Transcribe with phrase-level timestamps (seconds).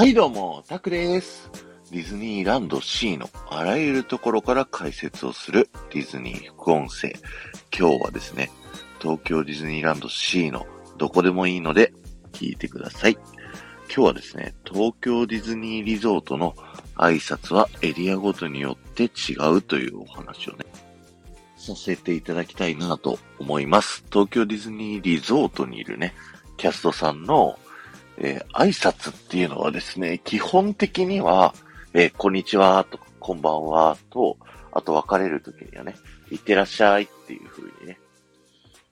[0.00, 1.50] はいどうも、タクです。
[1.90, 7.12] ディズニーランド C のあらゆるところから解説をするディズニー副音声。
[7.78, 8.50] 今日はですね、
[8.98, 10.66] 東京ディズニーランド C の
[10.96, 11.92] どこでもいいので
[12.32, 13.18] 聞いてください。
[13.94, 16.54] 今日はですね、東京ディズニーリゾートの
[16.96, 20.64] 挨拶はエリアごとによって違うというお話をね、
[21.58, 24.02] させていただきたいなと思います。
[24.10, 26.14] 東京ディズニーリゾートにいるね、
[26.56, 27.58] キャストさんの
[28.20, 31.54] えー挨拶っていうのはですね、基本的には、
[31.94, 34.36] えーこんにちはとか、こんばんはと、
[34.72, 35.94] あと別れるときにはね、
[36.30, 37.98] いってらっしゃいっていう風にね、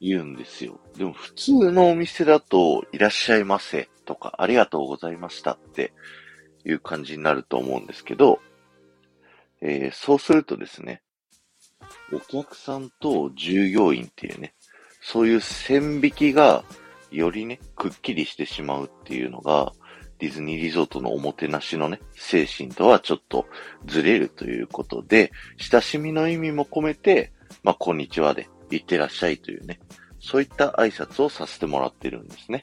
[0.00, 0.80] 言うんですよ。
[0.96, 5.92] でも普通のお店だと、いらっしゃいませとか、ありがとうございましたって
[6.64, 8.40] いう感じになると思うんですけど、
[9.60, 11.02] えーそうするとですね、
[12.12, 14.54] お客さんと従業員っていうね、
[15.02, 16.64] そういう線引きが
[17.10, 19.72] よりね、くっきりしてしまうっていうのが、
[20.18, 23.46] ディズニーリゾートのおもてなしのね、精神とはちょっと
[23.86, 29.80] ずれるということで、親しみの意味も込めて、まあ、こんにちはで、いってらっしゃいというね、
[30.20, 32.62] そういった挨拶をさせてもらってるんですね。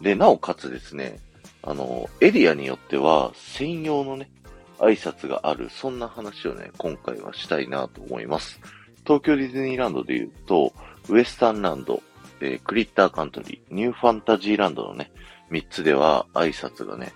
[0.00, 1.18] で、なおかつですね、
[1.62, 4.30] あの、エリアによっては専用のね、
[4.78, 8.60] 挨拶がある、そんな話をね、今回はしたいなと思います。
[9.04, 10.72] 東京ディズニーランドで言うと、
[11.08, 12.02] ウエスタンランド、
[12.40, 15.10] えークリッターカントリー、ニューファンタジーランドのね、
[15.50, 17.12] 3つでは挨拶がね、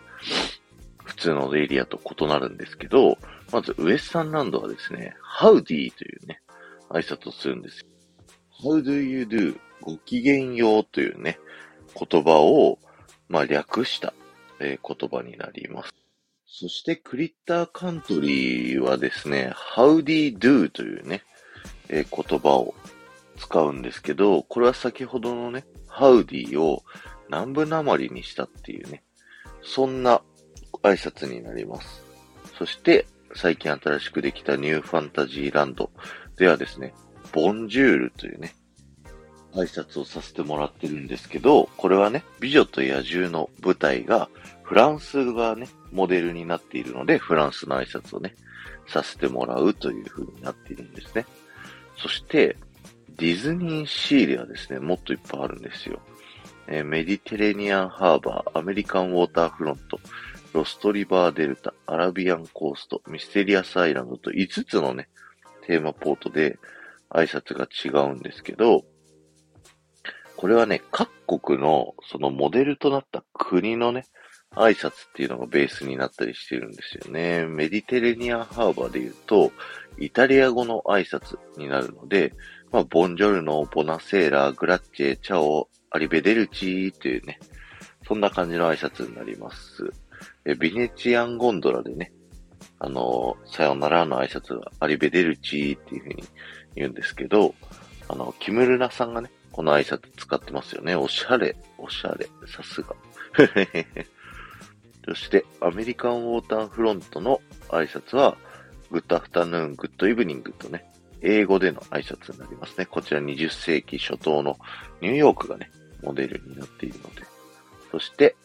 [1.05, 3.19] 普通のエリアと異なるんですけど、
[3.51, 6.41] まずウエスタンランドはですね、ハウディというね、
[6.91, 7.85] 挨拶をするんです。
[8.63, 9.59] How do you do?
[9.81, 11.39] ごきげんようというね、
[11.95, 12.79] 言葉を、
[13.29, 14.13] まあ、略した、
[14.61, 15.95] えー言葉になります。
[16.47, 21.23] そしてクリッターカントリーはですね、Howdy do というね、
[21.89, 22.75] えー言葉を
[23.39, 26.83] 使うんですけど、これは先ほどのね、ハウディを
[27.29, 29.03] 南部なまりにしたっていうね、
[29.63, 30.23] そんな
[30.83, 32.03] 挨拶になります。
[32.59, 35.91] そして、最近新しくできたニューファンタジーランド
[36.37, 36.95] ではですね、
[37.33, 38.55] ボンジュールというね、
[39.53, 44.29] 挨拶をさせてもらってるんですけど、これはね、美女と野獣の舞台が
[44.63, 48.35] フランスがね、モデルになっているので、フランスの挨拶をね、
[48.87, 51.27] させてもらうという風になっているんですね。
[51.97, 52.57] そして、
[53.19, 56.01] ディズニーシーではですね、もっといっぱいあるんですよ。
[56.69, 59.99] えーメディテレニアンハーバー、アメリカンウォーターフロント、
[60.53, 65.09] ロストリバーデルタ、アラビアンコースト、ミステリアスアイランドと5つのね、
[65.67, 66.59] テーマポートで
[67.11, 68.85] 挨拶が違うんですけど、
[70.37, 74.05] これはね、各国のそのモデルとなった国のね、
[74.55, 77.47] 挨拶っていうのがベースになったりしてるんですよね。
[77.47, 79.51] メディテレニアンハーバーで言うと、
[79.99, 82.33] イタリア語の挨拶になるので、
[82.71, 87.39] まあ、ボンジョルノ、ボナセーラ、グラッチェ、チャオ、アリベデルチーっていうね、
[88.07, 89.91] そんな感じの挨拶になります。
[90.45, 92.13] えビネチアンゴンドラでね、
[92.79, 96.25] あの、さよならの挨拶はアリベデルチーっていう風に
[96.75, 97.55] 言うんですけど、
[98.09, 100.95] あの、キムルナさんがね、この挨拶使ってますよね。
[100.95, 102.95] おしゃれ、おしゃれ、さすが。
[105.05, 108.37] そして、アメリカンウォーターフロントの挨拶は、
[108.91, 110.87] Good afternoon、Good evening とね、
[111.23, 112.87] 英語での挨拶になりますね。
[112.87, 114.59] こちら20世紀初頭の
[115.01, 115.71] ニューヨークがね、
[116.03, 117.23] モデルになっているので。
[117.91, 118.37] そして、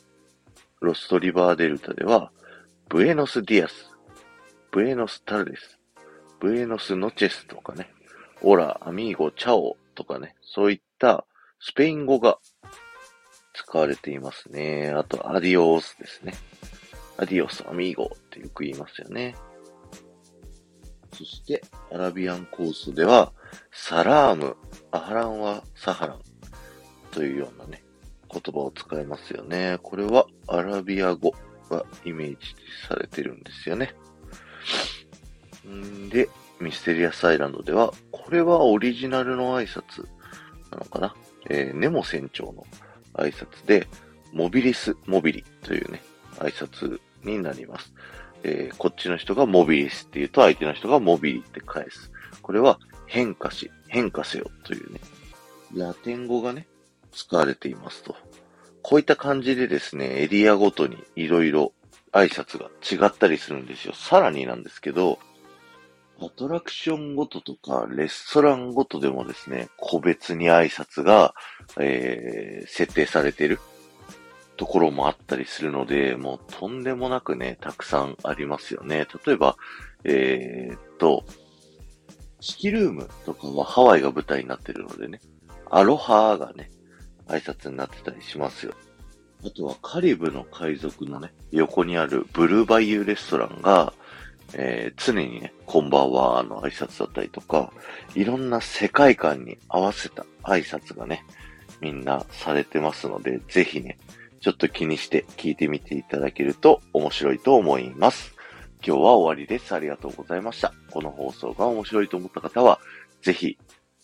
[0.81, 2.31] ロストリバーデルタでは、
[2.89, 7.91] Buenos días、Buenos tardes、Buenos noches とかね、
[8.41, 11.25] Hola、amigo、chao とかね、そういった
[11.59, 12.37] スペイン語が
[13.53, 14.91] 使われていますね。
[14.95, 16.33] あと、アディオースですね。
[17.17, 19.35] アディオス、アミーゴってよく言いますよね。
[21.13, 23.31] そして、アラビアンコースでは、
[23.71, 24.55] サラーム、
[24.91, 26.19] アハランはサハラン
[27.11, 27.83] というようなね、
[28.31, 29.77] 言葉を使いますよね。
[29.83, 31.33] これはアラビア語
[31.69, 32.37] がイメージ
[32.87, 33.93] されてるんですよね。
[35.67, 36.29] んで、
[36.59, 40.07] ミステリアスアイランドでは、これはオリジナルの挨拶
[40.71, 41.15] なのかな？
[41.49, 42.65] えーネモ船長の
[43.13, 43.87] 挨拶で、
[44.31, 46.01] モビリス・モビリというね、
[46.37, 47.93] 挨拶になります。
[48.43, 52.11] えーこっちの人がモビリスって言うと、相手の人がモビリって返す。
[52.41, 54.99] これは変化し、変化せよというね、
[55.75, 56.67] ラテン語がね、
[57.11, 58.15] 使われていますと。
[58.81, 61.71] こういった感じでですね、エリアごとにいろいろ
[62.11, 62.65] 挨拶が
[63.05, 63.93] 違ったりするんですよ。
[63.93, 65.19] さらになんですけど、
[66.19, 71.33] アトラクションごととか、レストランごとでもですね、個別に挨拶が、
[71.79, 73.59] えー、設定されている
[74.57, 79.07] ところもあったりするので、もうとんでもなくね、たくさんありますよね。
[79.25, 79.57] 例えば、
[80.03, 81.25] えーっと、
[82.39, 85.21] チキルームとかはハワイが舞台になってるのでね、
[85.69, 86.69] アロハがね、
[87.27, 88.73] 挨拶になってたりしますよ。
[89.45, 93.93] あとはカリブの海賊のね、横にあるブルーバイユーレストランが、
[94.53, 97.71] えー、常にね、こんばんはの挨拶だったりとか、
[98.13, 101.25] いろんな世界観に合わせた挨拶がね、
[101.81, 103.97] みんなされてますので、ぜひね、
[104.43, 108.35] ちょっと気にして聞いてみていただけると面白いと思います。
[108.85, 109.73] 今日は終わりです。
[109.73, 110.73] ありがとうございました。
[110.91, 112.81] この放送が面白いと思った方は、
[113.21, 113.57] ぜひ、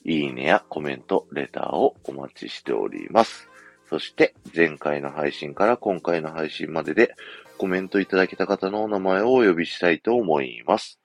[0.06, 3.50] いいねやコメント、レターをお待ちしております。
[3.90, 7.16] そして、前回の配信から今回の配信までで
[7.58, 11.02] コメントいただけた方のお名前をお呼びしたいと思います。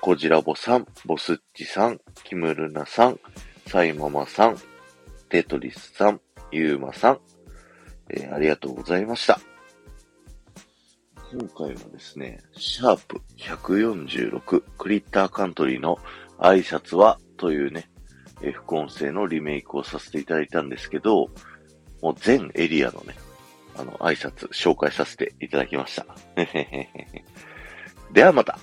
[0.00, 3.20] こじらぼさん、ボスッチさん、キムルナさん、
[3.68, 4.56] サイママさん、
[5.28, 6.20] テトリスさん、
[6.50, 7.20] ユーマさん、
[8.10, 9.40] えー、ありがとうございました。
[11.32, 15.98] 今回はですね、シャープ146クリッターカントリーの
[16.38, 17.90] 挨拶はというね、
[18.42, 21.30] え副音声のリメイクをさせていただいたんですけど、
[22.02, 23.14] もう全エリアのね、
[23.76, 26.06] あの、挨拶紹介させていただきました。
[28.12, 28.58] ではまた。